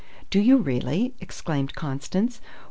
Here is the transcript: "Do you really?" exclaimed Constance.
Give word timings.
"Do 0.31 0.39
you 0.39 0.57
really?" 0.57 1.13
exclaimed 1.21 1.75
Constance. 1.75 2.41